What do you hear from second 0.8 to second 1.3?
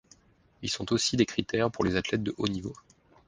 aussi des